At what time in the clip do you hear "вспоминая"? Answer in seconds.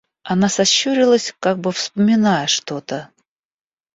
1.71-2.47